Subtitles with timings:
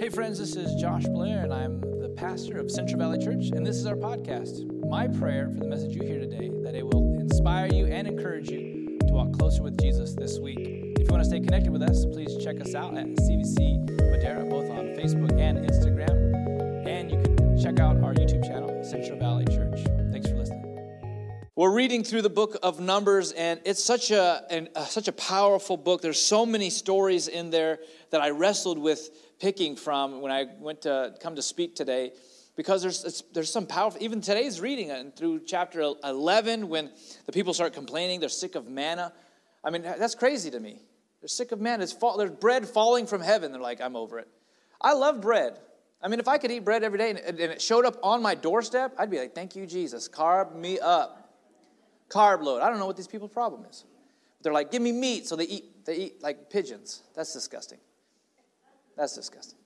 [0.00, 3.66] Hey, friends, this is Josh Blair, and I'm the pastor of Central Valley Church, and
[3.66, 4.64] this is our podcast.
[4.88, 8.48] My prayer for the message you hear today that it will inspire you and encourage
[8.48, 10.60] you to walk closer with Jesus this week.
[10.60, 14.44] If you want to stay connected with us, please check us out at CVC Madera,
[14.44, 19.46] both on Facebook and Instagram, and you can check out our YouTube channel, Central Valley
[19.46, 19.80] Church.
[20.12, 20.68] Thanks for listening.
[21.56, 25.76] We're reading through the book of Numbers, and it's such a, an, such a powerful
[25.76, 26.02] book.
[26.02, 27.80] There's so many stories in there
[28.10, 32.12] that I wrestled with picking from when I went to come to speak today
[32.56, 36.90] because there's, there's some powerful, even today's reading and through chapter 11 when
[37.26, 39.12] the people start complaining, they're sick of manna.
[39.62, 40.82] I mean, that's crazy to me.
[41.20, 41.86] They're sick of manna.
[41.86, 43.52] Fall, there's bread falling from heaven.
[43.52, 44.28] They're like, I'm over it.
[44.80, 45.58] I love bread.
[46.02, 48.22] I mean, if I could eat bread every day and, and it showed up on
[48.22, 50.08] my doorstep, I'd be like, thank you, Jesus.
[50.08, 51.32] Carb me up.
[52.08, 52.60] Carb load.
[52.60, 53.84] I don't know what these people's problem is.
[54.42, 55.26] They're like, give me meat.
[55.26, 57.02] So they eat, they eat like pigeons.
[57.14, 57.78] That's disgusting.
[58.98, 59.58] That's disgusting.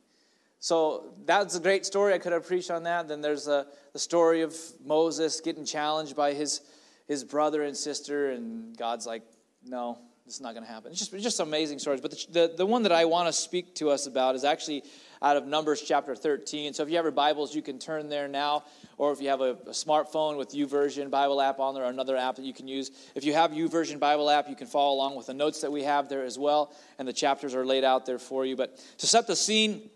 [0.61, 2.13] So that's a great story.
[2.13, 3.09] I could have preached on that.
[3.09, 6.61] Then there's the, the story of Moses getting challenged by his,
[7.09, 9.23] his brother and sister, and God's like,
[9.65, 10.93] no, this is not going to happen.
[10.93, 12.01] It's just, it's just amazing stories.
[12.01, 14.85] But the, the, the one that I want to speak to us about is actually
[15.23, 16.75] out of Numbers chapter 13.
[16.75, 18.65] So if you have your Bibles, you can turn there now.
[18.99, 22.17] Or if you have a, a smartphone with YouVersion Bible app on there, or another
[22.17, 22.91] app that you can use.
[23.15, 25.85] If you have YouVersion Bible app, you can follow along with the notes that we
[25.85, 26.75] have there as well.
[26.99, 28.57] And the chapters are laid out there for you.
[28.57, 29.91] But to set the scene,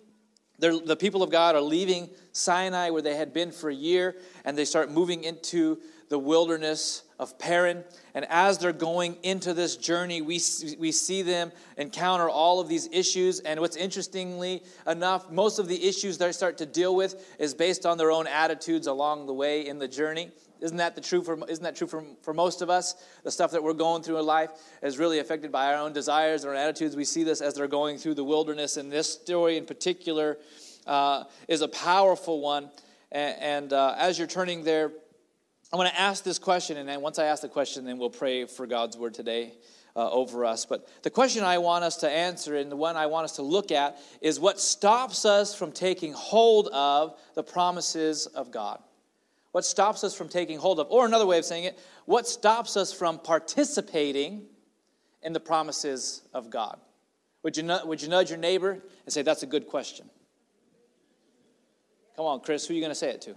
[0.58, 4.56] the people of God are leaving Sinai, where they had been for a year, and
[4.56, 7.84] they start moving into the wilderness of Paran.
[8.14, 10.40] And as they're going into this journey, we,
[10.78, 13.40] we see them encounter all of these issues.
[13.40, 17.86] And what's interestingly enough, most of the issues they start to deal with is based
[17.86, 20.30] on their own attitudes along the way in the journey.
[20.60, 22.94] Isn't that the true for, isn't that true for, for most of us?
[23.24, 24.50] The stuff that we're going through in life
[24.82, 26.96] is really affected by our own desires, and our attitudes.
[26.96, 28.78] We see this as they're going through the wilderness.
[28.78, 30.38] And this story in particular
[30.86, 32.70] uh, is a powerful one.
[33.12, 34.92] And, and uh, as you're turning there,
[35.76, 38.08] I'm going to ask this question, and then once I ask the question, then we'll
[38.08, 39.52] pray for God's word today
[39.94, 40.64] uh, over us.
[40.64, 43.42] But the question I want us to answer, and the one I want us to
[43.42, 48.78] look at, is what stops us from taking hold of the promises of God?
[49.52, 52.78] What stops us from taking hold of, or another way of saying it, what stops
[52.78, 54.46] us from participating
[55.22, 56.80] in the promises of God?
[57.42, 60.08] Would you, would you nudge your neighbor and say, That's a good question?
[62.16, 63.34] Come on, Chris, who are you going to say it to?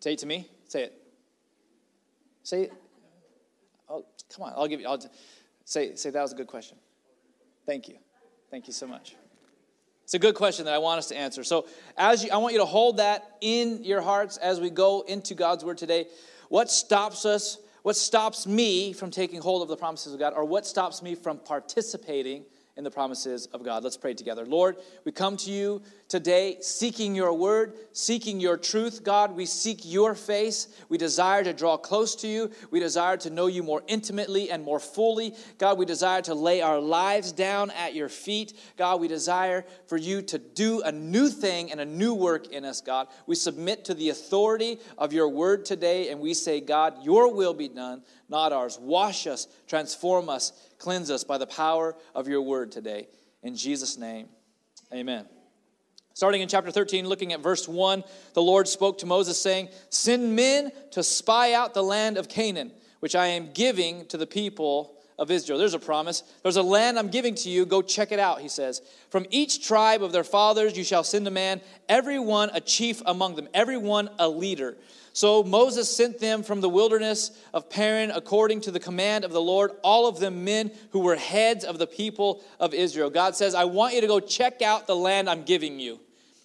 [0.00, 0.50] Say it to me?
[0.68, 1.01] Say it.
[2.42, 2.70] Say,
[3.88, 4.04] oh,
[4.34, 5.00] come on, I'll give you, I'll
[5.64, 6.76] say, say that was a good question.
[7.66, 7.96] Thank you.
[8.50, 9.14] Thank you so much.
[10.04, 11.44] It's a good question that I want us to answer.
[11.44, 11.66] So,
[11.96, 15.34] as you, I want you to hold that in your hearts as we go into
[15.34, 16.06] God's word today.
[16.48, 17.58] What stops us?
[17.82, 21.14] What stops me from taking hold of the promises of God, or what stops me
[21.14, 22.44] from participating
[22.76, 23.84] in the promises of God.
[23.84, 24.46] Let's pray together.
[24.46, 29.02] Lord, we come to you today seeking your word, seeking your truth.
[29.02, 30.68] God, we seek your face.
[30.88, 32.50] We desire to draw close to you.
[32.70, 35.34] We desire to know you more intimately and more fully.
[35.58, 38.52] God, we desire to lay our lives down at your feet.
[38.76, 42.64] God, we desire for you to do a new thing and a new work in
[42.64, 43.08] us, God.
[43.26, 47.54] We submit to the authority of your word today and we say, God, your will
[47.54, 48.78] be done, not ours.
[48.80, 50.52] Wash us, transform us
[50.82, 53.06] Cleanse us by the power of your word today.
[53.44, 54.28] In Jesus' name,
[54.92, 55.26] amen.
[56.14, 60.36] Starting in chapter 13, looking at verse 1, the Lord spoke to Moses, saying, Send
[60.36, 64.98] men to spy out the land of Canaan, which I am giving to the people
[65.18, 65.58] of Israel.
[65.58, 66.22] There's a promise.
[66.42, 67.64] There's a land I'm giving to you.
[67.64, 68.82] Go check it out, he says.
[69.10, 73.00] From each tribe of their fathers you shall send a man, every one a chief
[73.06, 74.76] among them, every one a leader.
[75.12, 79.42] So Moses sent them from the wilderness of Paran according to the command of the
[79.42, 83.10] Lord, all of them men who were heads of the people of Israel.
[83.10, 86.00] God says, I want you to go check out the land I'm giving you.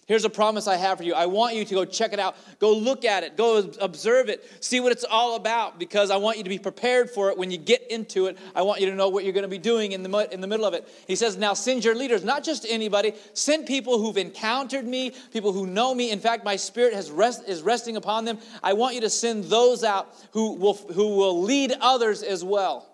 [0.08, 1.12] Here's a promise I have for you.
[1.12, 2.34] I want you to go check it out.
[2.58, 3.36] Go look at it.
[3.36, 4.42] Go observe it.
[4.64, 7.50] See what it's all about because I want you to be prepared for it when
[7.50, 8.38] you get into it.
[8.56, 10.46] I want you to know what you're going to be doing in the, in the
[10.46, 10.88] middle of it.
[11.06, 15.52] He says, Now send your leaders, not just anybody, send people who've encountered me, people
[15.52, 16.10] who know me.
[16.10, 18.38] In fact, my spirit has rest, is resting upon them.
[18.62, 22.88] I want you to send those out who will, who will lead others as well.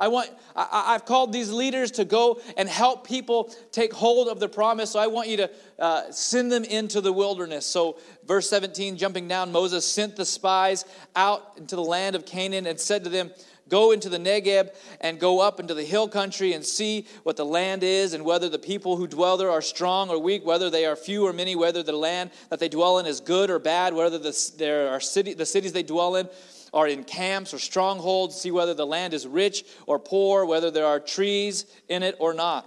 [0.00, 4.38] I want, I, have called these leaders to go and help people take hold of
[4.38, 4.90] the promise.
[4.90, 7.66] So I want you to uh, send them into the wilderness.
[7.66, 10.84] So, verse 17, jumping down, Moses sent the spies
[11.16, 13.32] out into the land of Canaan and said to them,
[13.68, 17.44] Go into the Negeb and go up into the hill country and see what the
[17.44, 20.86] land is and whether the people who dwell there are strong or weak, whether they
[20.86, 23.92] are few or many, whether the land that they dwell in is good or bad,
[23.92, 26.28] whether the, there are city, the cities they dwell in
[26.72, 30.86] are in camps or strongholds, see whether the land is rich or poor, whether there
[30.86, 32.64] are trees in it or not.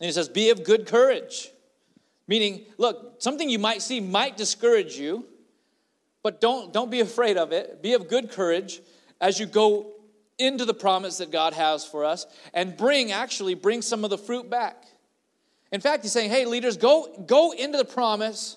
[0.00, 1.50] And he says, Be of good courage.
[2.28, 5.24] Meaning, look, something you might see might discourage you,
[6.22, 7.82] but don't, don't be afraid of it.
[7.82, 8.80] Be of good courage
[9.20, 9.92] as you go
[10.38, 14.18] into the promise that God has for us and bring, actually, bring some of the
[14.18, 14.84] fruit back.
[15.72, 18.56] In fact, he's saying, hey, leaders, go, go into the promise.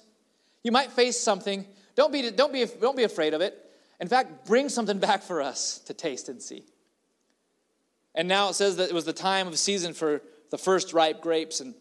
[0.63, 1.65] You might face something.
[1.95, 3.68] Don't be, don't, be, don't be afraid of it.
[3.99, 6.63] In fact, bring something back for us to taste and see.
[8.15, 11.21] And now it says that it was the time of season for the first ripe
[11.21, 11.59] grapes.
[11.59, 11.75] And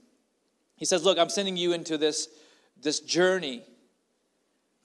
[0.76, 2.28] he says, Look, I'm sending you into this,
[2.80, 3.62] this journey.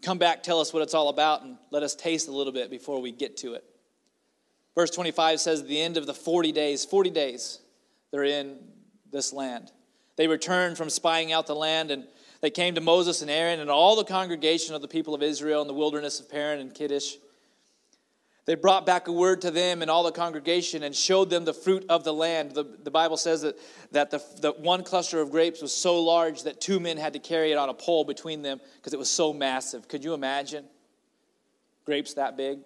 [0.01, 2.69] Come back, tell us what it's all about, and let us taste a little bit
[2.69, 3.63] before we get to it.
[4.75, 7.59] Verse 25 says, the end of the 40 days, 40 days,
[8.11, 8.57] they're in
[9.11, 9.71] this land.
[10.15, 12.05] They returned from spying out the land, and
[12.43, 15.61] they came to Moses and Aaron and all the congregation of the people of Israel
[15.61, 17.15] in the wilderness of Paran and Kadesh.
[18.43, 21.53] They brought back a word to them and all the congregation and showed them the
[21.53, 22.51] fruit of the land.
[22.51, 23.55] The, the Bible says that,
[23.93, 27.19] that the, the one cluster of grapes was so large that two men had to
[27.19, 29.87] carry it on a pole between them because it was so massive.
[29.87, 30.65] Could you imagine
[31.85, 32.59] grapes that big?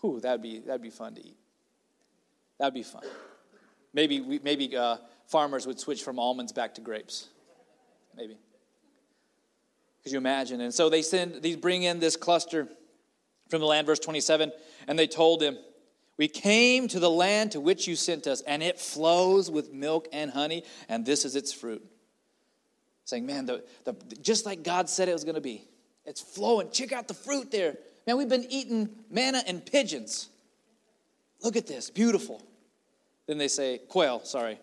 [0.00, 1.36] Whew, that'd be, that'd be fun to eat.
[2.60, 3.02] That'd be fun.
[3.92, 7.30] Maybe, we, maybe uh, farmers would switch from almonds back to grapes.
[8.16, 8.38] Maybe.
[10.04, 10.60] Could you imagine?
[10.60, 12.68] And so they send, these bring in this cluster
[13.48, 14.52] from the land, verse 27,
[14.86, 15.56] and they told him,
[16.18, 20.08] We came to the land to which you sent us, and it flows with milk
[20.12, 21.82] and honey, and this is its fruit.
[23.06, 25.64] Saying, Man, the, the, just like God said it was going to be,
[26.04, 26.70] it's flowing.
[26.70, 27.76] Check out the fruit there.
[28.06, 30.28] Man, we've been eating manna and pigeons.
[31.42, 32.42] Look at this, beautiful.
[33.26, 34.58] Then they say, Quail, sorry.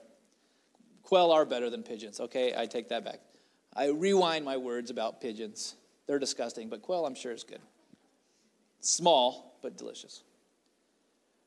[1.01, 2.19] Quail are better than pigeons.
[2.19, 3.19] Okay, I take that back.
[3.75, 5.75] I rewind my words about pigeons.
[6.07, 7.61] They're disgusting, but quail, I'm sure, is good.
[8.81, 10.23] Small, but delicious.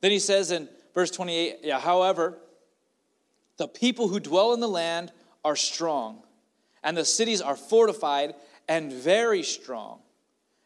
[0.00, 2.38] Then he says in verse 28 yeah, however,
[3.56, 5.12] the people who dwell in the land
[5.44, 6.22] are strong,
[6.82, 8.34] and the cities are fortified
[8.68, 10.00] and very strong.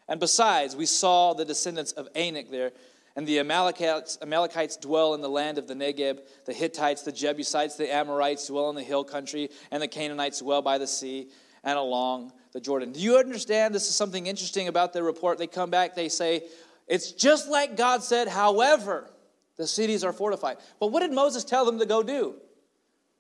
[0.09, 2.73] And besides, we saw the descendants of Anak there,
[3.17, 6.21] and the Amalekites, Amalekites dwell in the land of the Negeb.
[6.47, 10.63] The Hittites, the Jebusites, the Amorites dwell in the hill country, and the Canaanites dwell
[10.63, 11.29] by the sea
[11.65, 12.93] and along the Jordan.
[12.93, 13.75] Do you understand?
[13.75, 15.39] This is something interesting about their report.
[15.39, 16.45] They come back, they say,
[16.87, 19.11] It's just like God said, however,
[19.57, 20.59] the cities are fortified.
[20.81, 22.37] But what did Moses tell them to go do?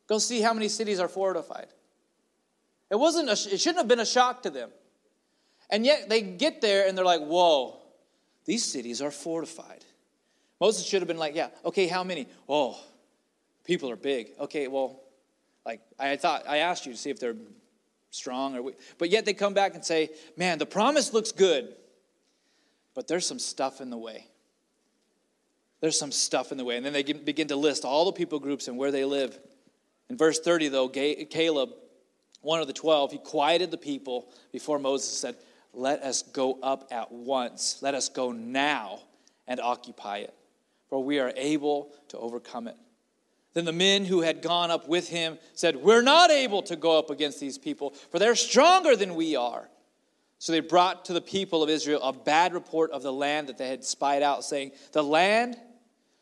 [0.06, 1.67] Go see how many cities are fortified.
[2.90, 4.70] It wasn't a, it shouldn't have been a shock to them.
[5.70, 7.76] And yet they get there and they're like, whoa,
[8.46, 9.85] these cities are fortified.
[10.61, 12.26] Moses should have been like, yeah, okay, how many?
[12.49, 12.81] Oh,
[13.64, 14.31] people are big.
[14.40, 15.02] Okay, well,
[15.67, 17.37] like I thought I asked you to see if they're
[18.11, 18.79] strong or weak.
[18.99, 21.75] But yet they come back and say, man, the promise looks good,
[22.95, 24.27] but there's some stuff in the way.
[25.81, 26.77] There's some stuff in the way.
[26.77, 29.39] And then they begin to list all the people groups and where they live.
[30.11, 31.71] In verse 30, though, Caleb,
[32.41, 35.37] one of the 12, he quieted the people before Moses said,
[35.73, 37.79] Let us go up at once.
[37.83, 39.01] Let us go now
[39.47, 40.35] and occupy it,
[40.89, 42.77] for we are able to overcome it.
[43.59, 46.97] Then the men who had gone up with him said, We're not able to go
[46.97, 49.69] up against these people, for they're stronger than we are.
[50.39, 53.59] So they brought to the people of Israel a bad report of the land that
[53.59, 55.57] they had spied out, saying, The land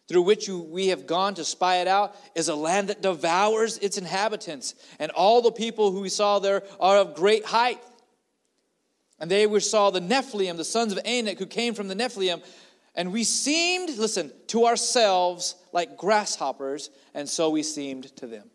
[0.09, 3.77] through which you, we have gone to spy it out is a land that devours
[3.79, 7.83] its inhabitants, and all the people who we saw there are of great height.
[9.21, 12.43] And they we saw the Nephilim, the sons of Anak, who came from the Nephilim,
[12.97, 18.49] and we seemed, listen, to ourselves like grasshoppers, and so we seemed to them.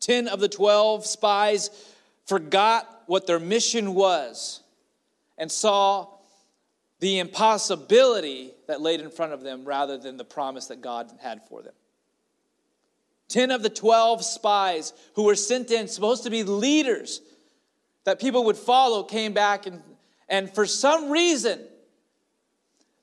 [0.00, 1.68] Ten of the twelve spies
[2.26, 4.62] forgot what their mission was
[5.36, 6.06] and saw
[7.00, 11.42] the impossibility that laid in front of them rather than the promise that God had
[11.48, 11.74] for them.
[13.28, 17.20] Ten of the twelve spies who were sent in, supposed to be leaders
[18.04, 19.82] that people would follow, came back and,
[20.28, 21.60] and for some reason,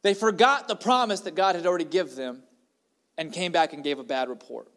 [0.03, 2.43] they forgot the promise that God had already given them
[3.19, 4.69] and came back and gave a bad report.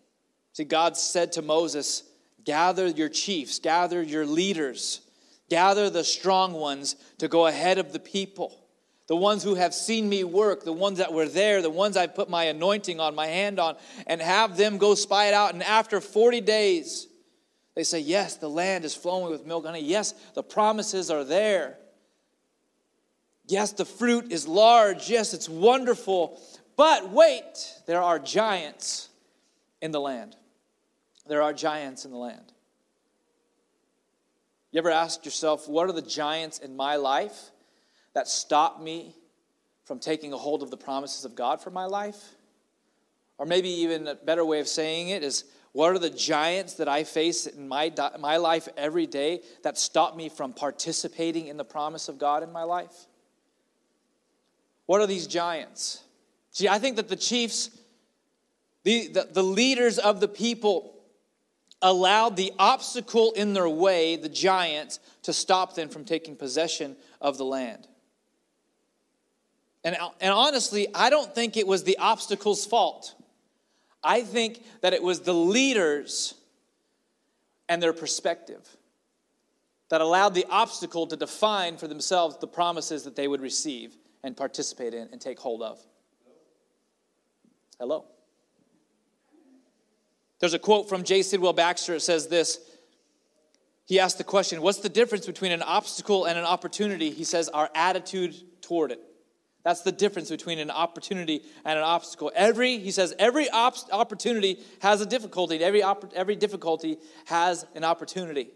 [0.52, 2.02] See, God said to Moses,
[2.44, 5.00] Gather your chiefs, gather your leaders,
[5.48, 8.58] gather the strong ones to go ahead of the people.
[9.06, 12.08] The ones who have seen me work, the ones that were there, the ones I
[12.08, 13.76] put my anointing on, my hand on,
[14.08, 15.54] and have them go spy it out.
[15.54, 17.06] And after 40 days,
[17.76, 19.86] they say, Yes, the land is flowing with milk and honey.
[19.86, 21.78] Yes, the promises are there.
[23.46, 25.08] Yes, the fruit is large.
[25.08, 26.40] Yes, it's wonderful.
[26.76, 29.08] But wait, there are giants
[29.80, 30.36] in the land.
[31.26, 32.52] There are giants in the land.
[34.70, 37.50] You ever ask yourself, what are the giants in my life
[38.14, 39.14] that stop me
[39.84, 42.20] from taking a hold of the promises of God for my life?
[43.36, 46.88] Or maybe even a better way of saying it is, What are the giants that
[46.88, 51.64] I face in my, my life every day that stop me from participating in the
[51.64, 53.06] promise of God in my life?
[54.86, 56.02] What are these giants?
[56.52, 57.70] See, I think that the chiefs,
[58.84, 60.94] the, the, the leaders of the people,
[61.80, 67.38] allowed the obstacle in their way, the giants, to stop them from taking possession of
[67.38, 67.88] the land.
[69.82, 73.14] And, and honestly, I don't think it was the obstacle's fault.
[74.04, 76.34] I think that it was the leaders
[77.68, 78.76] and their perspective
[79.88, 84.36] that allowed the obstacle to define for themselves the promises that they would receive and
[84.36, 85.78] participate in and take hold of.
[87.82, 88.04] Hello.
[90.38, 91.18] There's a quote from J.
[91.18, 91.96] Sidlow Baxter.
[91.96, 92.60] It says this.
[93.86, 97.10] He asked the question, What's the difference between an obstacle and an opportunity?
[97.10, 99.00] He says, Our attitude toward it.
[99.64, 102.30] That's the difference between an opportunity and an obstacle.
[102.36, 105.58] Every, he says, every op- opportunity has a difficulty.
[105.58, 108.50] Every, op- every difficulty has an opportunity.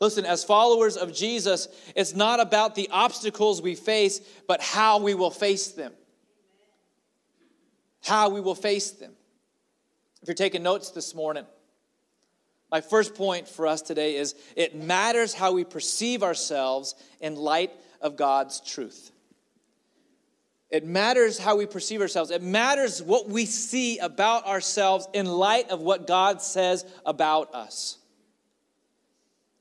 [0.00, 5.14] Listen, as followers of Jesus, it's not about the obstacles we face, but how we
[5.14, 5.92] will face them.
[8.02, 9.12] How we will face them.
[10.22, 11.46] If you're taking notes this morning,
[12.70, 17.72] my first point for us today is it matters how we perceive ourselves in light
[18.00, 19.10] of God's truth.
[20.70, 22.30] It matters how we perceive ourselves.
[22.30, 27.98] It matters what we see about ourselves in light of what God says about us.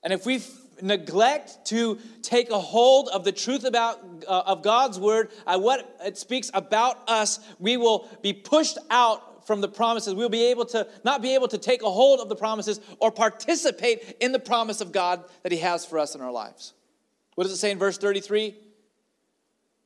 [0.03, 0.39] And if we
[0.82, 5.98] neglect to take a hold of the truth about uh, of God's word, uh, what
[6.04, 10.14] it speaks about us, we will be pushed out from the promises.
[10.14, 13.12] We'll be able to not be able to take a hold of the promises or
[13.12, 16.74] participate in the promise of God that He has for us in our lives.
[17.36, 18.56] What does it say in verse 33?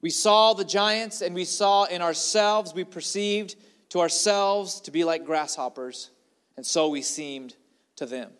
[0.01, 3.55] We saw the giants and we saw in ourselves, we perceived
[3.89, 6.09] to ourselves to be like grasshoppers,
[6.57, 7.55] and so we seemed
[7.95, 8.31] to them.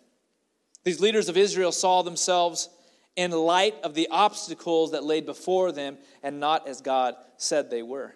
[0.84, 2.68] These leaders of Israel saw themselves
[3.16, 7.82] in light of the obstacles that laid before them and not as God said they
[7.82, 8.14] were.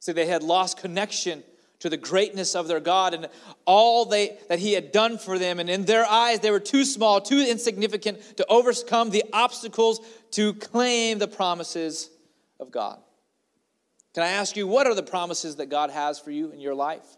[0.00, 1.42] See, they had lost connection
[1.80, 3.28] to the greatness of their God and
[3.64, 5.58] all they, that He had done for them.
[5.58, 10.00] And in their eyes, they were too small, too insignificant to overcome the obstacles
[10.32, 12.08] to claim the promises
[12.60, 13.00] of God.
[14.14, 16.74] Can I ask you, what are the promises that God has for you in your
[16.74, 17.16] life?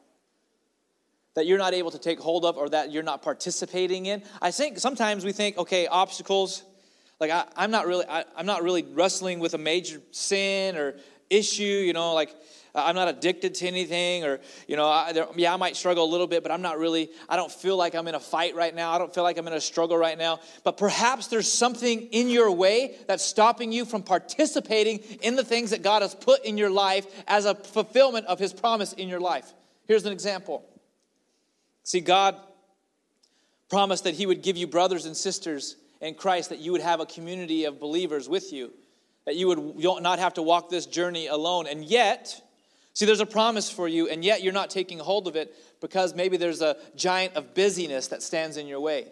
[1.34, 4.22] That you're not able to take hold of or that you're not participating in?
[4.40, 6.62] I think sometimes we think, okay, obstacles,
[7.20, 10.94] like I, am not really I, I'm not really wrestling with a major sin or
[11.30, 12.34] issue, you know, like
[12.76, 16.10] I'm not addicted to anything, or, you know, I, there, yeah, I might struggle a
[16.10, 18.74] little bit, but I'm not really, I don't feel like I'm in a fight right
[18.74, 18.90] now.
[18.90, 20.40] I don't feel like I'm in a struggle right now.
[20.64, 25.70] But perhaps there's something in your way that's stopping you from participating in the things
[25.70, 29.20] that God has put in your life as a fulfillment of His promise in your
[29.20, 29.54] life.
[29.86, 30.64] Here's an example.
[31.84, 32.36] See, God
[33.70, 37.00] promised that He would give you brothers and sisters in Christ, that you would have
[37.00, 38.72] a community of believers with you,
[39.24, 41.66] that you would not have to walk this journey alone.
[41.66, 42.42] And yet,
[42.94, 46.14] See, there's a promise for you, and yet you're not taking hold of it because
[46.14, 49.08] maybe there's a giant of busyness that stands in your way.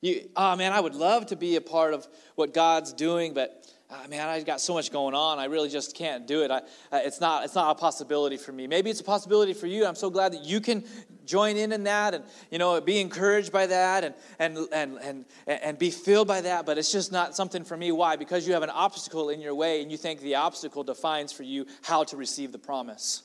[0.00, 2.06] You, oh man, I would love to be a part of
[2.36, 5.40] what God's doing, but oh, man, I've got so much going on.
[5.40, 6.52] I really just can't do it.
[6.52, 8.68] I, it's, not, it's not a possibility for me.
[8.68, 9.84] Maybe it's a possibility for you.
[9.84, 10.84] I'm so glad that you can
[11.28, 15.24] join in in that and, you know, be encouraged by that and, and, and, and,
[15.46, 16.66] and be filled by that.
[16.66, 17.92] But it's just not something for me.
[17.92, 18.16] Why?
[18.16, 21.44] Because you have an obstacle in your way and you think the obstacle defines for
[21.44, 23.22] you how to receive the promise.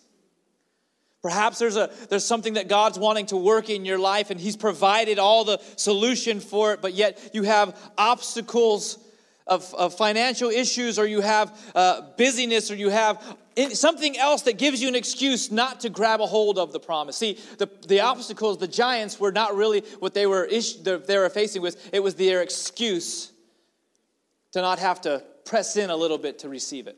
[1.24, 4.58] Perhaps there's, a, there's something that God's wanting to work in your life and He's
[4.58, 9.00] provided all the solution for it, but yet you have obstacles
[9.48, 13.38] of, of financial issues or you have uh, busyness or you have
[13.72, 17.18] something else that gives you an excuse not to grab a hold of the promise.
[17.18, 21.30] See, the, the obstacles, the giants, were not really what they were, ish, they were
[21.30, 21.90] facing with.
[21.94, 23.32] It was their excuse
[24.52, 26.98] to not have to press in a little bit to receive it.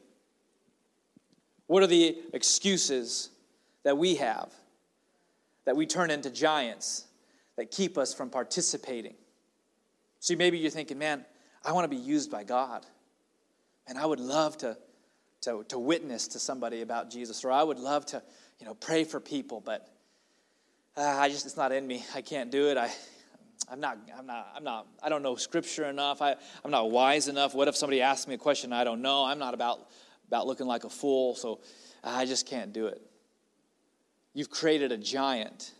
[1.67, 3.29] What are the excuses
[3.83, 4.53] that we have
[5.65, 7.05] that we turn into giants
[7.57, 9.15] that keep us from participating?
[10.19, 11.25] See, maybe you're thinking, man,
[11.63, 12.85] I want to be used by God.
[13.87, 14.77] And I would love to,
[15.45, 18.21] to, to witness to somebody about Jesus, or I would love to,
[18.59, 19.87] you know, pray for people, but
[20.97, 22.03] uh, I just, it's not in me.
[22.13, 22.77] I can't do it.
[22.77, 22.91] I,
[23.71, 26.21] I'm not, I'm not, I'm not, I don't know scripture enough.
[26.21, 27.55] I, I'm not wise enough.
[27.55, 29.25] What if somebody asks me a question I don't know?
[29.25, 29.87] I'm not about,
[30.27, 31.61] about looking like a fool, so
[32.03, 33.01] I just can't do it.
[34.33, 35.71] You've created a giant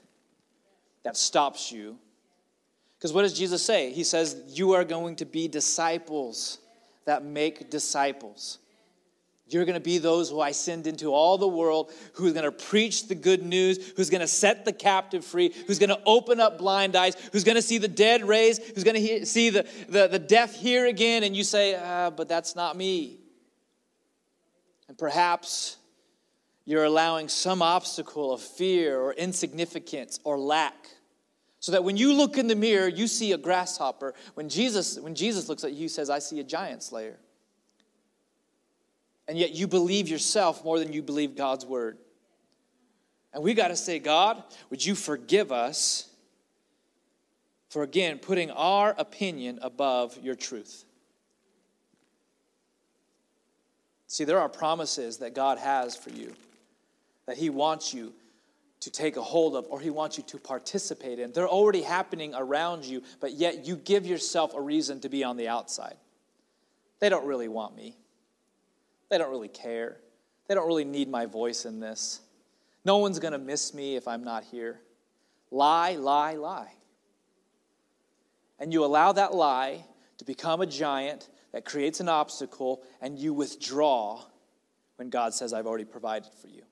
[1.04, 1.98] that stops you
[2.98, 3.92] because what does Jesus say?
[3.92, 6.60] He says, You are going to be disciples
[7.06, 8.60] that make disciples.
[9.48, 12.52] You're going to be those who I send into all the world, who's going to
[12.52, 16.40] preach the good news, who's going to set the captive free, who's going to open
[16.40, 19.68] up blind eyes, who's going to see the dead raised, who's going to see the,
[19.88, 21.24] the, the deaf hear again.
[21.24, 23.20] And you say, ah, but that's not me.
[24.88, 25.78] And perhaps
[26.66, 30.90] you're allowing some obstacle of fear or insignificance or lack.
[31.60, 34.16] So that when you look in the mirror, you see a grasshopper.
[34.34, 37.18] When Jesus, when Jesus looks at you, he says, I see a giant slayer
[39.28, 41.98] and yet you believe yourself more than you believe God's word.
[43.34, 46.10] And we got to say, God, would you forgive us
[47.70, 50.86] for again putting our opinion above your truth?
[54.08, 56.34] See, there are promises that God has for you
[57.26, 58.14] that He wants you
[58.82, 61.32] to take a hold of or He wants you to participate in.
[61.32, 65.36] They're already happening around you, but yet you give yourself a reason to be on
[65.36, 65.98] the outside.
[67.00, 67.98] They don't really want me.
[69.10, 69.98] They don't really care.
[70.48, 72.22] They don't really need my voice in this.
[72.84, 74.80] No one's going to miss me if I'm not here.
[75.52, 76.74] Lie, lie, lie.
[78.60, 79.86] And you allow that lie
[80.18, 84.22] to become a giant that creates an obstacle, and you withdraw
[84.98, 86.64] when God says, I've already provided for you.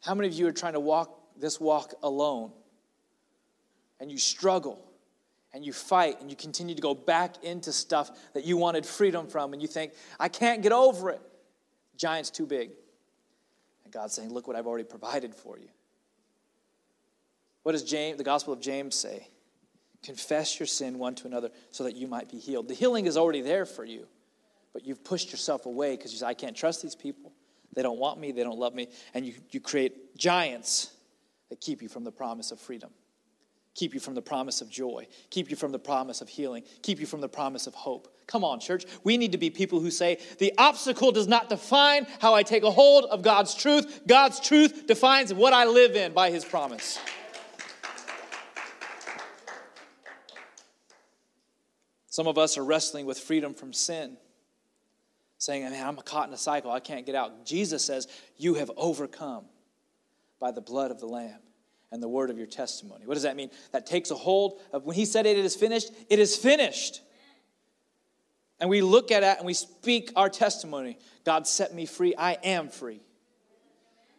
[0.00, 2.52] How many of you are trying to walk this walk alone
[3.98, 4.89] and you struggle?
[5.52, 9.26] And you fight and you continue to go back into stuff that you wanted freedom
[9.26, 11.20] from and you think, I can't get over it.
[11.96, 12.70] Giant's too big.
[13.84, 15.68] And God's saying, Look what I've already provided for you.
[17.62, 19.28] What does James, the Gospel of James say?
[20.02, 22.68] Confess your sin one to another so that you might be healed.
[22.68, 24.06] The healing is already there for you,
[24.72, 27.32] but you've pushed yourself away because you say, I can't trust these people.
[27.74, 28.88] They don't want me, they don't love me.
[29.12, 30.90] And you, you create giants
[31.50, 32.90] that keep you from the promise of freedom
[33.74, 37.00] keep you from the promise of joy, keep you from the promise of healing, keep
[37.00, 38.08] you from the promise of hope.
[38.26, 38.84] Come on, church.
[39.04, 42.62] We need to be people who say, the obstacle does not define how I take
[42.62, 44.02] a hold of God's truth.
[44.06, 46.98] God's truth defines what I live in by His promise.
[52.06, 54.16] Some of us are wrestling with freedom from sin,
[55.38, 56.70] saying, Man, I'm caught in a cycle.
[56.70, 57.46] I can't get out.
[57.46, 59.44] Jesus says, You have overcome
[60.40, 61.38] by the blood of the Lamb
[61.92, 63.06] and the word of your testimony.
[63.06, 63.50] What does that mean?
[63.72, 67.00] That takes a hold of when he said it, it is finished, it is finished.
[68.60, 70.98] And we look at it and we speak our testimony.
[71.24, 73.00] God set me free, I am free.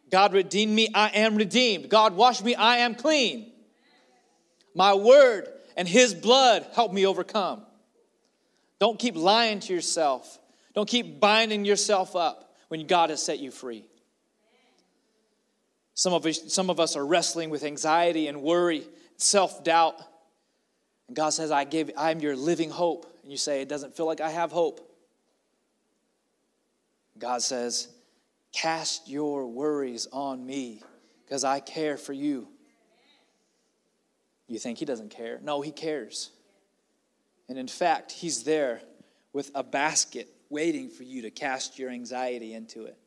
[0.09, 1.89] God redeemed me, I am redeemed.
[1.89, 3.51] God washed me, I am clean.
[4.75, 7.63] My word and his blood help me overcome.
[8.79, 10.39] Don't keep lying to yourself.
[10.73, 13.85] Don't keep binding yourself up when God has set you free.
[16.01, 18.87] Some of, us, some of us are wrestling with anxiety and worry,
[19.17, 20.01] self doubt.
[21.07, 23.05] And God says, I give, I'm your living hope.
[23.21, 24.81] And you say, It doesn't feel like I have hope.
[27.19, 27.87] God says,
[28.51, 30.81] Cast your worries on me
[31.23, 32.47] because I care for you.
[34.47, 35.39] You think He doesn't care?
[35.43, 36.31] No, He cares.
[37.47, 38.81] And in fact, He's there
[39.33, 42.97] with a basket waiting for you to cast your anxiety into it.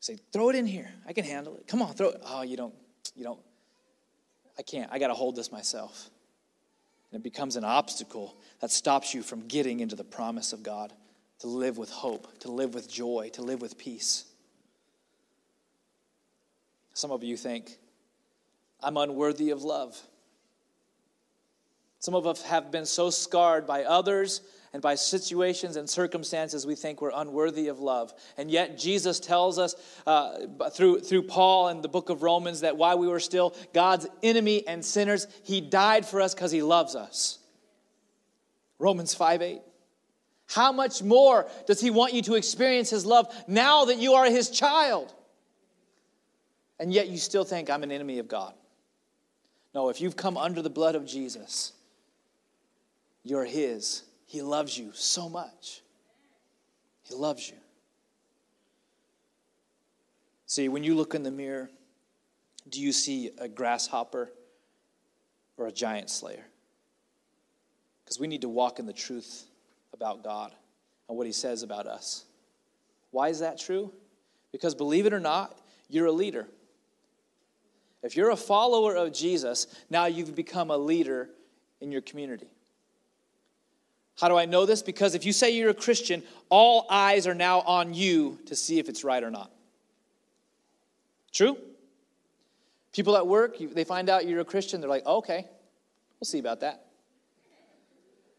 [0.00, 0.88] Say, throw it in here.
[1.06, 1.66] I can handle it.
[1.66, 2.20] Come on, throw it.
[2.24, 2.74] Oh, you don't,
[3.14, 3.40] you don't.
[4.58, 4.90] I can't.
[4.92, 6.10] I got to hold this myself.
[7.10, 10.92] And it becomes an obstacle that stops you from getting into the promise of God
[11.40, 14.24] to live with hope, to live with joy, to live with peace.
[16.94, 17.78] Some of you think,
[18.82, 19.96] I'm unworthy of love.
[22.00, 24.40] Some of us have been so scarred by others
[24.72, 28.12] and by situations and circumstances we think we're unworthy of love.
[28.36, 29.74] And yet, Jesus tells us
[30.06, 34.06] uh, through, through Paul in the book of Romans that while we were still God's
[34.22, 37.38] enemy and sinners, He died for us because He loves us.
[38.78, 39.60] Romans 5 8.
[40.48, 44.26] How much more does He want you to experience His love now that you are
[44.26, 45.14] His child?
[46.78, 48.54] And yet, you still think I'm an enemy of God.
[49.74, 51.72] No, if you've come under the blood of Jesus,
[53.24, 55.80] you're His he loves you so much.
[57.02, 57.56] He loves you.
[60.44, 61.70] See, when you look in the mirror,
[62.68, 64.30] do you see a grasshopper
[65.56, 66.44] or a giant slayer?
[68.04, 69.46] Because we need to walk in the truth
[69.94, 70.52] about God
[71.08, 72.26] and what He says about us.
[73.10, 73.90] Why is that true?
[74.52, 76.46] Because believe it or not, you're a leader.
[78.02, 81.30] If you're a follower of Jesus, now you've become a leader
[81.80, 82.48] in your community.
[84.20, 84.82] How do I know this?
[84.82, 88.78] Because if you say you're a Christian, all eyes are now on you to see
[88.78, 89.50] if it's right or not.
[91.32, 91.56] True?
[92.92, 95.46] People at work, they find out you're a Christian, they're like, oh, okay,
[96.18, 96.86] we'll see about that.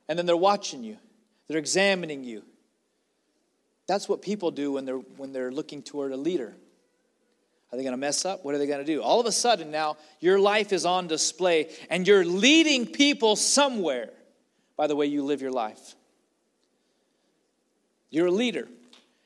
[0.10, 0.98] And then they're watching you,
[1.48, 2.44] they're examining you.
[3.88, 6.56] That's what people do when they're, when they're looking toward a leader.
[7.72, 8.44] Are they going to mess up?
[8.44, 9.02] What are they going to do?
[9.02, 14.10] All of a sudden, now your life is on display and you're leading people somewhere
[14.80, 15.98] by the way you live your life.
[18.10, 18.66] You're a leader.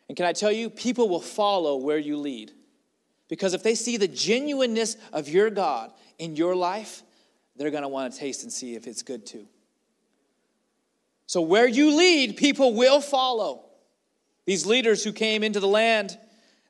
[0.10, 2.52] And can I tell you, people will follow where you lead.
[3.28, 7.04] Because if they see the genuineness of your God in your life,
[7.56, 9.46] they're going to want to taste and see if it's good too.
[11.28, 13.64] So, where you lead, people will follow.
[14.48, 16.18] These leaders who came into the land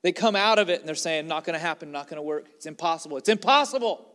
[0.02, 2.22] they come out of it and they're saying, not going to happen, not going to
[2.22, 2.48] work.
[2.56, 3.16] It's impossible.
[3.16, 4.06] It's impossible.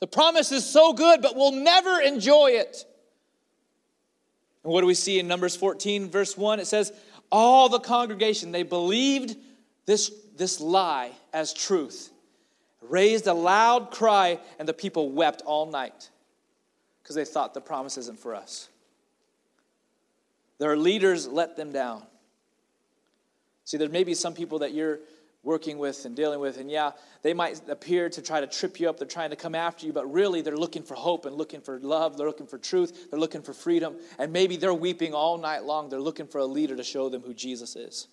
[0.00, 2.84] The promise is so good, but we'll never enjoy it.
[4.62, 6.60] And what do we see in Numbers 14, verse 1?
[6.60, 6.92] It says,
[7.30, 9.36] All the congregation, they believed
[9.86, 12.10] this, this lie as truth,
[12.82, 16.10] raised a loud cry, and the people wept all night
[17.02, 18.68] because they thought the promise isn't for us.
[20.58, 22.02] Their leaders let them down.
[23.64, 25.00] See, there may be some people that you're
[25.42, 26.90] working with and dealing with, and yeah,
[27.22, 28.98] they might appear to try to trip you up.
[28.98, 31.80] They're trying to come after you, but really they're looking for hope and looking for
[31.80, 32.18] love.
[32.18, 33.10] They're looking for truth.
[33.10, 33.96] They're looking for freedom.
[34.18, 35.88] And maybe they're weeping all night long.
[35.88, 38.08] They're looking for a leader to show them who Jesus is.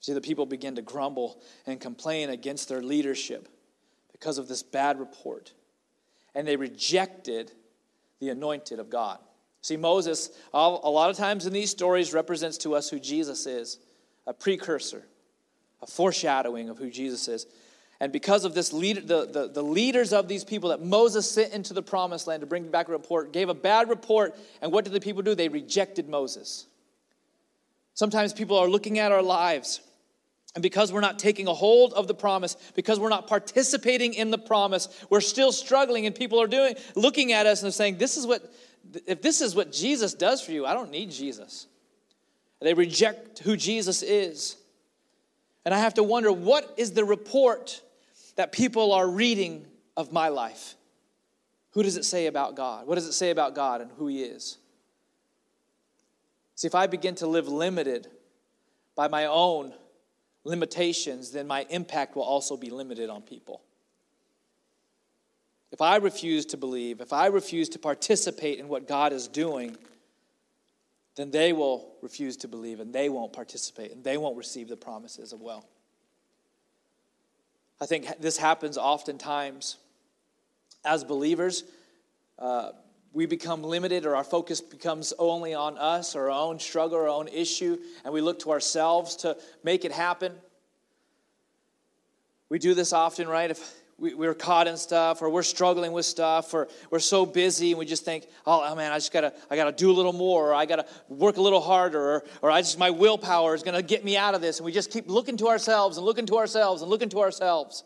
[0.00, 3.48] See, the people begin to grumble and complain against their leadership
[4.12, 5.52] because of this bad report.
[6.36, 7.50] And they rejected
[8.20, 9.18] the anointed of God.
[9.60, 13.80] See, Moses, a lot of times in these stories, represents to us who Jesus is
[14.28, 15.02] a precursor,
[15.82, 17.46] a foreshadowing of who Jesus is.
[17.98, 21.52] And because of this, leader, the, the, the leaders of these people that Moses sent
[21.52, 24.38] into the promised land to bring back a report gave a bad report.
[24.62, 25.34] And what did the people do?
[25.34, 26.66] They rejected Moses.
[27.94, 29.80] Sometimes people are looking at our lives,
[30.54, 34.30] and because we're not taking a hold of the promise, because we're not participating in
[34.30, 38.16] the promise, we're still struggling, and people are doing, looking at us and saying, This
[38.16, 38.52] is what
[39.06, 41.66] if this is what Jesus does for you, I don't need Jesus.
[42.60, 44.56] They reject who Jesus is.
[45.64, 47.82] And I have to wonder what is the report
[48.36, 49.66] that people are reading
[49.96, 50.74] of my life?
[51.72, 52.86] Who does it say about God?
[52.86, 54.58] What does it say about God and who He is?
[56.54, 58.08] See, if I begin to live limited
[58.96, 59.72] by my own
[60.44, 63.62] limitations, then my impact will also be limited on people.
[65.70, 69.76] If I refuse to believe, if I refuse to participate in what God is doing,
[71.18, 74.76] then they will refuse to believe and they won't participate and they won't receive the
[74.76, 75.66] promises of well.
[77.80, 79.78] I think this happens oftentimes
[80.84, 81.64] as believers.
[82.38, 82.70] Uh,
[83.12, 87.08] we become limited or our focus becomes only on us or our own struggle, our
[87.08, 90.32] own issue, and we look to ourselves to make it happen.
[92.48, 93.50] We do this often, right?
[93.50, 97.72] If we, we're caught in stuff or we're struggling with stuff or we're so busy
[97.72, 100.12] and we just think oh, oh man i just gotta i gotta do a little
[100.12, 103.62] more or i gotta work a little harder or, or i just my willpower is
[103.62, 104.58] gonna get me out of this.
[104.58, 107.84] And we just keep looking to ourselves and looking to ourselves and looking to ourselves.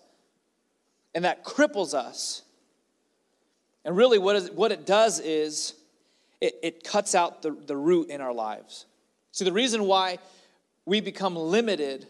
[1.14, 2.42] And that cripples us.
[3.84, 5.74] And really what, is, what it does is
[6.40, 8.86] it, it cuts out the, the root in our lives.
[9.32, 10.18] See the reason why
[10.84, 12.06] we become limited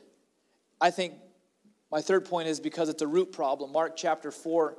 [0.80, 1.12] i think
[1.92, 3.70] my third point is because it's a root problem.
[3.70, 4.78] Mark chapter 4,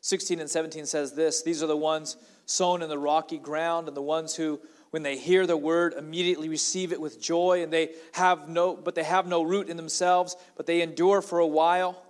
[0.00, 3.96] 16 and 17 says this These are the ones sown in the rocky ground, and
[3.96, 7.90] the ones who, when they hear the word, immediately receive it with joy, and they
[8.12, 12.00] have no, but they have no root in themselves, but they endure for a while.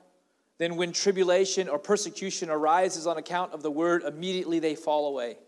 [0.58, 5.38] Then, when tribulation or persecution arises on account of the word, immediately they fall away.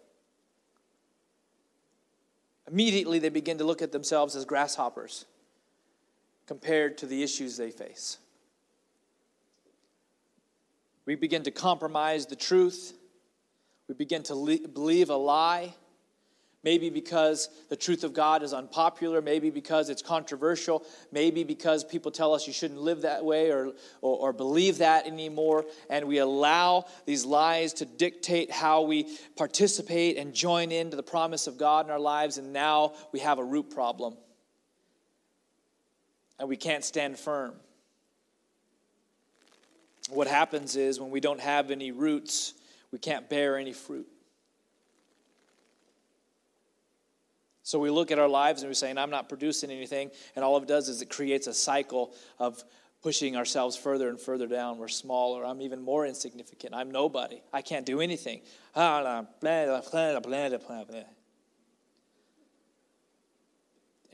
[2.67, 5.27] Immediately they begin to look at themselves as grasshoppers
[6.47, 8.17] compared to the issues they face.
[11.07, 12.95] We begin to compromise the truth.
[13.89, 15.75] We begin to le- believe a lie.
[16.63, 22.11] Maybe because the truth of God is unpopular, maybe because it's controversial, maybe because people
[22.11, 25.67] tell us you shouldn't live that way or, or, or, believe that anymore.
[25.91, 31.47] And we allow these lies to dictate how we participate and join into the promise
[31.47, 32.39] of God in our lives.
[32.39, 34.17] And now we have a root problem.
[36.39, 37.57] And we can't stand firm
[40.11, 42.55] what happens is when we don't have any roots,
[42.93, 44.07] we can't bear any fruit.
[47.63, 50.11] So we look at our lives and we're saying, I'm not producing anything.
[50.37, 52.63] And all it does is it creates a cycle of
[53.03, 54.77] pushing ourselves further and further down.
[54.77, 55.47] We're smaller.
[55.47, 56.75] I'm even more insignificant.
[56.75, 57.43] I'm nobody.
[57.53, 58.43] I can't do anything.
[58.77, 59.25] Ah,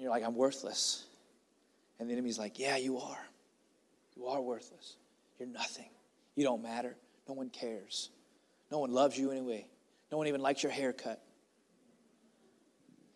[0.00, 1.04] and you're like, I'm worthless.
[1.98, 3.26] And the enemy's like, Yeah, you are.
[4.16, 4.96] You are worthless.
[5.40, 5.88] You're nothing.
[6.36, 6.96] You don't matter.
[7.26, 8.10] No one cares.
[8.70, 9.66] No one loves you anyway.
[10.12, 11.20] No one even likes your haircut.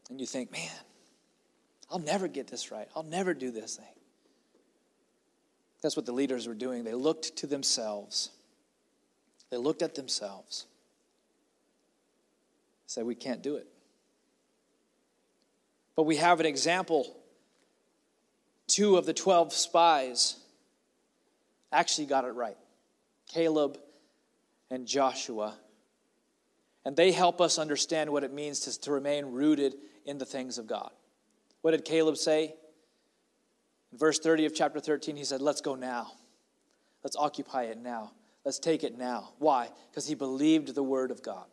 [0.09, 0.71] And you think, man,
[1.91, 2.89] I'll never get this right.
[2.97, 3.87] I'll never do this thing.
[5.83, 6.83] That's what the leaders were doing.
[6.83, 8.31] They looked to themselves.
[9.51, 10.67] They looked at themselves.
[12.87, 13.67] Said, We can't do it.
[15.95, 17.19] But we have an example.
[18.67, 20.37] Two of the 12 spies
[21.75, 22.57] actually got it right
[23.29, 23.79] Caleb
[24.71, 25.55] and Joshua.
[26.87, 30.59] And they help us understand what it means to, to remain rooted in the things
[30.59, 30.91] of God.
[31.63, 32.55] What did Caleb say?
[33.91, 36.13] In verse 30 of chapter 13, he said, Let's go now.
[37.03, 38.13] Let's occupy it now.
[38.45, 39.31] Let's take it now.
[39.39, 39.71] Why?
[39.91, 41.47] Because he believed the word of God.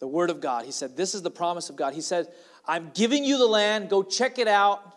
[0.00, 0.64] The word of God.
[0.64, 1.94] He said, This is the promise of God.
[1.94, 2.26] He said,
[2.66, 3.88] I'm giving you the land.
[3.88, 4.96] Go check it out.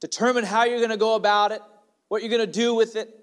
[0.00, 1.62] Determine how you're going to go about it,
[2.08, 3.14] what you're going to do with it.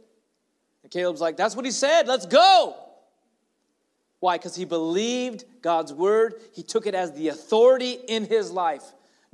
[0.84, 2.08] And Caleb's like, That's what he said.
[2.08, 2.76] Let's go.
[4.20, 4.38] Why?
[4.38, 6.36] Because he believed God's word.
[6.54, 8.84] He took it as the authority in his life.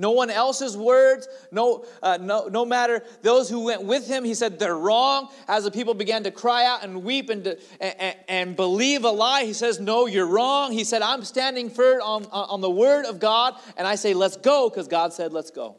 [0.02, 4.34] No one else's words, no, uh, no, no matter those who went with him, he
[4.34, 5.30] said they're wrong.
[5.48, 9.12] As the people began to cry out and weep and, to, and, and, believe a
[9.12, 10.72] lie, he says, No, you're wrong.
[10.72, 14.38] He said, I'm standing firm on, on the word of God, and I say, Let's
[14.38, 15.76] go, because God said, Let's go.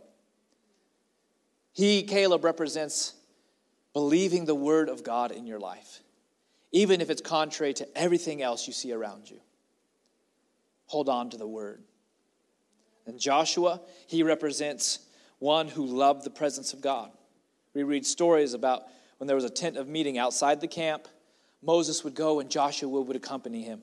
[1.72, 3.14] He, Caleb, represents
[3.92, 6.00] believing the word of God in your life,
[6.70, 9.40] even if it's contrary to everything else you see around you.
[10.86, 11.82] Hold on to the word.
[13.06, 15.00] And Joshua, he represents
[15.38, 17.10] one who loved the presence of God.
[17.74, 18.82] We read stories about
[19.18, 21.08] when there was a tent of meeting outside the camp,
[21.62, 23.82] Moses would go and Joshua would accompany him.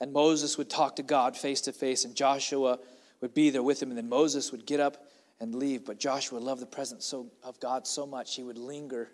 [0.00, 2.78] And Moses would talk to God face to face, and Joshua
[3.20, 3.90] would be there with him.
[3.90, 5.06] And then Moses would get up
[5.42, 5.84] and leave.
[5.84, 9.10] But Joshua loved the presence so, of God so much, he would linger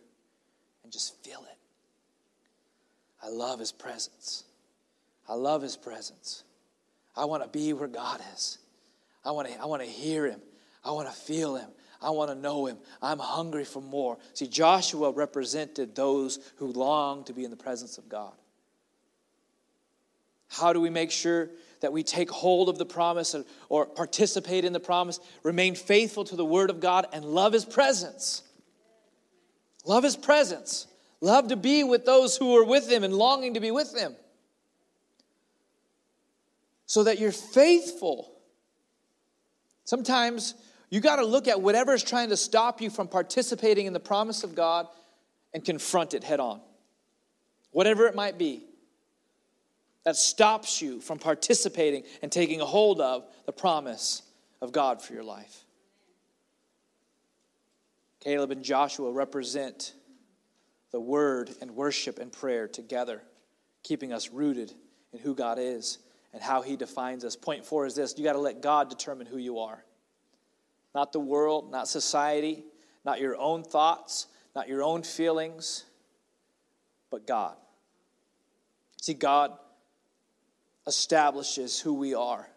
[0.84, 1.58] and just feel it.
[3.20, 4.44] I love his presence.
[5.26, 6.44] I love his presence.
[7.16, 8.58] I want to be where God is.
[9.24, 10.40] I want to I want to hear him.
[10.84, 11.70] I want to feel him.
[12.00, 12.78] I want to know him.
[13.02, 14.18] I'm hungry for more.
[14.34, 18.34] See, Joshua represented those who long to be in the presence of God.
[20.48, 24.64] How do we make sure that we take hold of the promise or, or participate
[24.64, 28.42] in the promise, remain faithful to the word of God, and love his presence?
[29.84, 30.86] Love his presence.
[31.20, 34.14] Love to be with those who are with him and longing to be with him.
[36.86, 38.32] So that you're faithful
[39.88, 40.52] Sometimes
[40.90, 44.00] you got to look at whatever is trying to stop you from participating in the
[44.00, 44.86] promise of God
[45.54, 46.60] and confront it head on.
[47.70, 48.66] Whatever it might be
[50.04, 54.22] that stops you from participating and taking a hold of the promise
[54.60, 55.64] of God for your life.
[58.20, 59.94] Caleb and Joshua represent
[60.90, 63.22] the word and worship and prayer together,
[63.82, 64.72] keeping us rooted
[65.12, 65.98] in who God is
[66.32, 67.36] and how he defines us.
[67.36, 69.84] Point four is this you got to let God determine who you are.
[70.94, 72.64] Not the world, not society,
[73.04, 75.84] not your own thoughts, not your own feelings,
[77.10, 77.56] but God.
[79.00, 79.52] See, God
[80.88, 82.48] establishes who we are.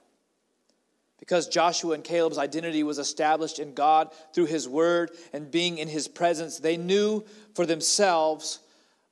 [1.20, 5.88] Because Joshua and Caleb's identity was established in God through his word and being in
[5.88, 8.60] his presence, they knew for themselves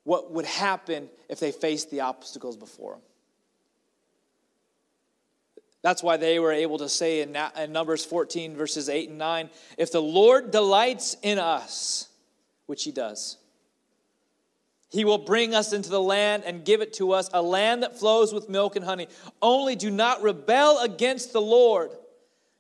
[0.06, 3.02] what would happen if they faced the obstacles before them.
[5.82, 7.38] That's why they were able to say in,
[7.72, 12.10] Numbers 14, verses 8 and 9 if the Lord delights in us,
[12.66, 13.38] which he does,
[14.90, 18.00] he will bring us into the land and give it to us, a land that
[18.00, 19.08] flows with milk and honey.
[19.42, 21.92] Only do not rebel against the Lord.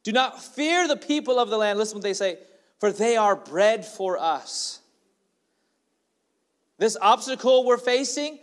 [0.04, 1.80] Do not fear the people of the land.
[1.80, 2.38] Listen what they say,
[2.80, 4.80] for they are bread for us.
[6.78, 8.40] This obstacle we're facing,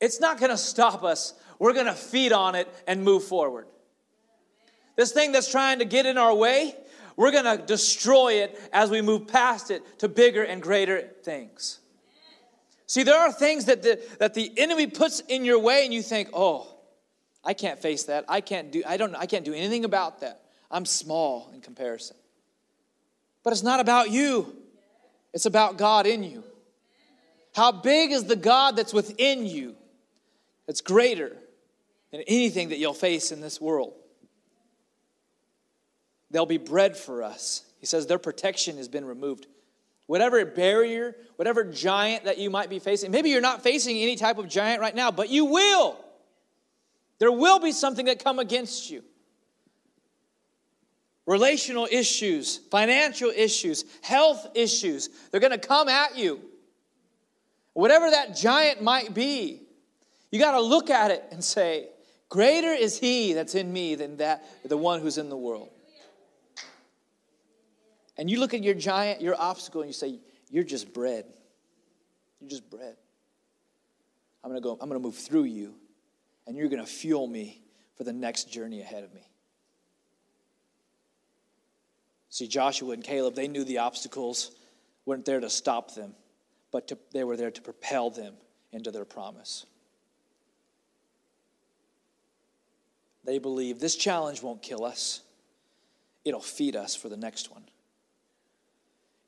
[0.00, 1.34] it's not going to stop us.
[1.58, 3.66] We're going to feed on it and move forward.
[4.96, 6.74] This thing that's trying to get in our way,
[7.16, 11.79] we're going to destroy it as we move past it to bigger and greater things.
[12.90, 16.02] See, there are things that the, that the enemy puts in your way, and you
[16.02, 16.66] think, oh,
[17.44, 18.24] I can't face that.
[18.28, 20.42] I can't do, I don't, I can't do anything about that.
[20.72, 22.16] I'm small in comparison.
[23.44, 24.56] But it's not about you.
[25.32, 26.42] It's about God in you.
[27.54, 29.76] How big is the God that's within you
[30.66, 31.36] that's greater
[32.10, 33.94] than anything that you'll face in this world?
[36.32, 37.62] They'll be bread for us.
[37.78, 39.46] He says their protection has been removed.
[40.10, 44.38] Whatever barrier, whatever giant that you might be facing, maybe you're not facing any type
[44.38, 46.04] of giant right now, but you will.
[47.20, 49.04] There will be something that come against you.
[51.26, 56.40] Relational issues, financial issues, health issues, they're going to come at you.
[57.74, 59.62] Whatever that giant might be,
[60.32, 61.86] you got to look at it and say,
[62.28, 65.70] Greater is he that's in me than that the one who's in the world.
[68.20, 70.18] And you look at your giant, your obstacle, and you say,
[70.50, 71.24] You're just bread.
[72.38, 72.96] You're just bread.
[74.44, 75.74] I'm gonna go, I'm gonna move through you,
[76.46, 77.62] and you're gonna fuel me
[77.96, 79.26] for the next journey ahead of me.
[82.28, 84.50] See, Joshua and Caleb, they knew the obstacles
[85.06, 86.14] weren't there to stop them,
[86.72, 88.34] but to, they were there to propel them
[88.70, 89.64] into their promise.
[93.24, 95.22] They believe this challenge won't kill us,
[96.22, 97.64] it'll feed us for the next one.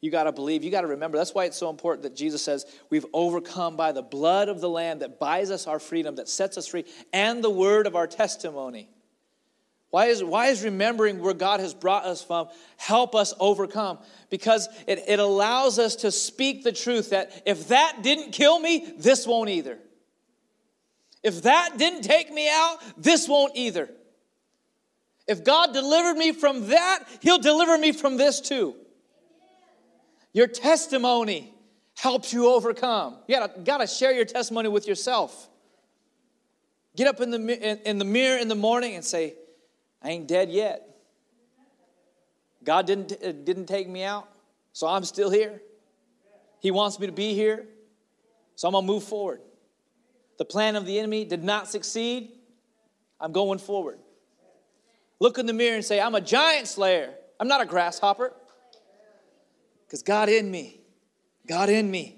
[0.02, 1.16] You got to believe, you got to remember.
[1.16, 4.68] That's why it's so important that Jesus says we've overcome by the blood of the
[4.68, 8.08] Lamb that buys us our freedom, that sets us free, and the word of our
[8.08, 8.90] testimony.
[9.90, 13.98] Why is, why is remembering where God has brought us from help us overcome?
[14.28, 18.94] Because it, it allows us to speak the truth that if that didn't kill me,
[18.98, 19.78] this won't either.
[21.22, 23.88] If that didn't take me out, this won't either.
[25.28, 28.74] If God delivered me from that, He'll deliver me from this too.
[30.32, 31.52] Your testimony
[31.94, 33.18] helps you overcome.
[33.28, 35.48] You gotta, gotta share your testimony with yourself.
[36.96, 39.34] Get up in the, in, in the mirror in the morning and say,
[40.02, 40.88] I ain't dead yet.
[42.64, 44.28] God didn't, uh, didn't take me out,
[44.72, 45.60] so I'm still here.
[46.60, 47.66] He wants me to be here,
[48.54, 49.40] so I'm gonna move forward.
[50.38, 52.30] The plan of the enemy did not succeed.
[53.20, 53.98] I'm going forward.
[55.18, 57.14] Look in the mirror and say, I'm a giant slayer.
[57.38, 58.32] I'm not a grasshopper.
[59.92, 60.80] Because God in me,
[61.46, 62.16] God in me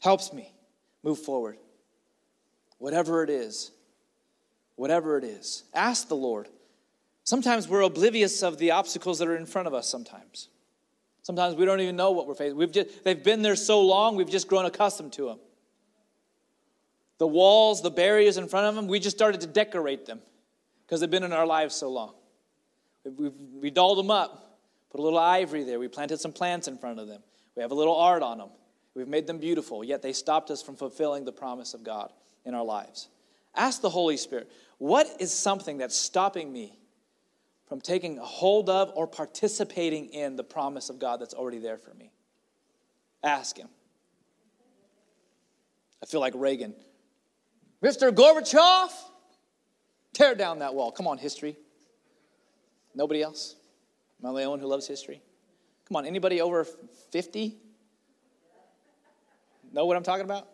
[0.00, 0.54] helps me
[1.02, 1.56] move forward.
[2.78, 3.72] Whatever it is,
[4.76, 6.46] whatever it is, ask the Lord.
[7.24, 10.50] Sometimes we're oblivious of the obstacles that are in front of us sometimes.
[11.22, 12.56] Sometimes we don't even know what we're facing.
[12.56, 15.40] We've just, they've been there so long, we've just grown accustomed to them.
[17.18, 20.20] The walls, the barriers in front of them, we just started to decorate them
[20.86, 22.14] because they've been in our lives so long.
[23.04, 24.43] We've, we dolled them up,
[24.94, 25.80] put a little ivory there.
[25.80, 27.20] We planted some plants in front of them.
[27.56, 28.50] We have a little art on them.
[28.94, 32.12] We've made them beautiful, yet they stopped us from fulfilling the promise of God
[32.44, 33.08] in our lives.
[33.56, 36.78] Ask the Holy Spirit, what is something that's stopping me
[37.66, 41.92] from taking hold of or participating in the promise of God that's already there for
[41.94, 42.12] me.
[43.24, 43.68] Ask Him.
[46.00, 46.72] I feel like Reagan.
[47.82, 48.12] Mr.
[48.12, 48.92] Gorbachev,
[50.12, 50.92] tear down that wall.
[50.92, 51.56] Come on, history.
[52.94, 53.56] Nobody else?
[54.22, 55.22] Am I the only one who loves history?
[55.88, 57.56] Come on, anybody over 50?
[59.72, 60.48] Know what I'm talking about?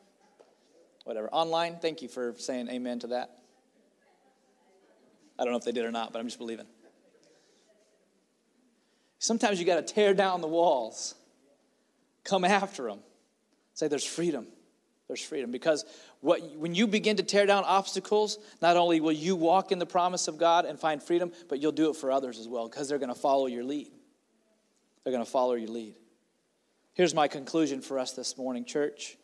[1.05, 1.29] Whatever.
[1.31, 3.39] Online, thank you for saying amen to that.
[5.39, 6.67] I don't know if they did or not, but I'm just believing.
[9.19, 11.15] Sometimes you got to tear down the walls,
[12.25, 13.01] come after them,
[13.75, 14.47] say, There's freedom.
[15.11, 15.51] There's freedom.
[15.51, 15.85] Because
[16.21, 19.87] what, when you begin to tear down obstacles, not only will you walk in the
[19.87, 22.89] promise of God and find freedom, but you'll do it for others as well because
[22.89, 23.91] they're going to follow your lead.
[25.03, 25.97] They're going to follow your lead.
[26.93, 29.19] Here's my conclusion for us this morning, church.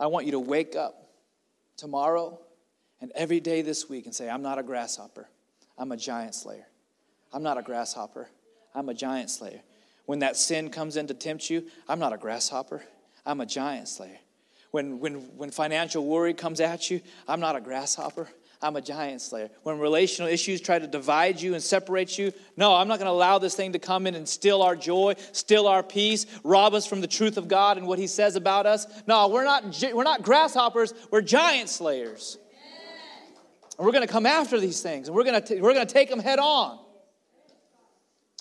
[0.00, 1.12] I want you to wake up
[1.76, 2.40] tomorrow
[3.00, 5.28] and every day this week and say, I'm not a grasshopper,
[5.78, 6.66] I'm a giant slayer.
[7.32, 8.28] I'm not a grasshopper,
[8.74, 9.60] I'm a giant slayer.
[10.06, 12.82] When that sin comes in to tempt you, I'm not a grasshopper,
[13.24, 14.18] I'm a giant slayer.
[14.74, 18.28] When, when, when financial worry comes at you, I'm not a grasshopper,
[18.60, 19.48] I'm a giant slayer.
[19.62, 23.12] When relational issues try to divide you and separate you, no, I'm not going to
[23.12, 26.88] allow this thing to come in and steal our joy, steal our peace, rob us
[26.88, 28.84] from the truth of God and what He says about us.
[29.06, 32.36] No, we're not, we're not grasshoppers, we're giant slayers.
[33.78, 35.94] And we're going to come after these things and we're going to, we're going to
[35.94, 36.80] take them head on.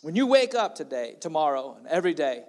[0.01, 2.41] When you wake up today, tomorrow, and every day,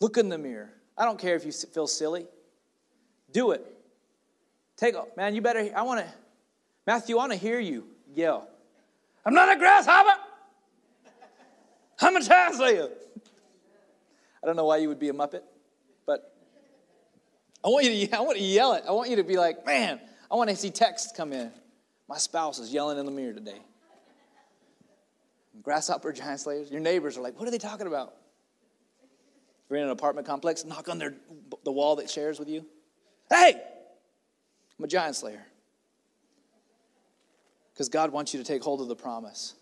[0.00, 0.70] look in the mirror.
[0.96, 2.26] I don't care if you feel silly.
[3.34, 3.62] Do it.
[4.78, 6.12] Take a man, you better I want to
[6.86, 8.48] Matthew, I want to hear you yell.
[9.26, 10.18] I'm not a grasshopper.
[12.00, 12.88] I'm a translator.
[14.42, 15.42] I don't know why you would be a muppet,
[16.06, 16.34] but
[17.62, 18.84] I want you to I want to yell it.
[18.88, 21.52] I want you to be like, man, I want to see texts come in.
[22.08, 23.60] My spouse is yelling in the mirror today
[25.62, 26.70] grasshopper giant slayers.
[26.70, 28.14] Your neighbors are like, what are they talking about?
[29.64, 31.14] If you're in an apartment complex, knock on their,
[31.64, 32.66] the wall that shares with you.
[33.34, 33.60] Hey,
[34.78, 35.44] I'm a giant slayer.
[37.72, 39.54] Because God wants you to take hold of the promise.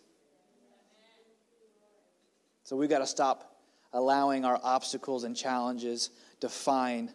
[2.65, 3.57] So we've got to stop
[3.95, 7.15] allowing our obstacles and challenges define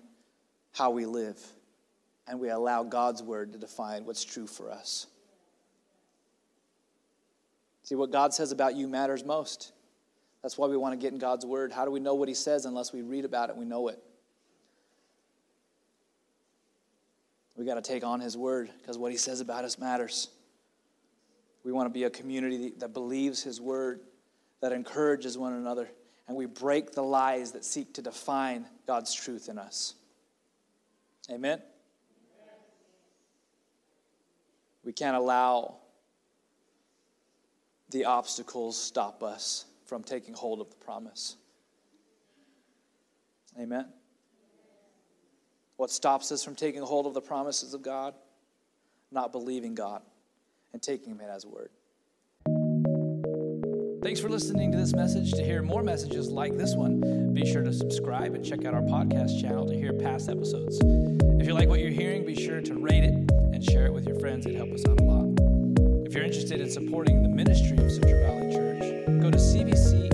[0.74, 1.40] how we live.
[2.28, 5.06] And we allow God's word to define what's true for us.
[7.84, 9.74] See, what God says about you matters most.
[10.42, 11.72] That's why we want to get in God's Word.
[11.72, 14.02] How do we know what He says unless we read about it we know it?
[17.58, 20.30] We got to take on His Word because what He says about us matters.
[21.64, 24.02] We want to be a community that believes His Word,
[24.62, 25.90] that encourages one another,
[26.28, 29.96] and we break the lies that seek to define God's truth in us.
[31.32, 31.62] Amen?
[34.84, 35.76] We can't allow
[37.90, 41.38] the obstacles stop us from taking hold of the promise.
[43.60, 43.88] Amen?
[45.78, 48.16] What stops us from taking hold of the promises of God?
[49.12, 50.02] Not believing God
[50.74, 51.70] and taking Him at His word.
[54.02, 55.32] Thanks for listening to this message.
[55.34, 58.82] To hear more messages like this one, be sure to subscribe and check out our
[58.82, 60.80] podcast channel to hear past episodes.
[60.84, 64.08] If you like what you're hearing, be sure to rate it and share it with
[64.08, 64.48] your friends.
[64.48, 65.28] It helps us out a lot.
[66.08, 70.07] If you're interested in supporting the ministry of Central Valley Church, go to CVC